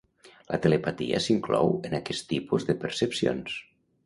[0.53, 3.61] La telepatia s'inclou en aquest tipus de percepcions.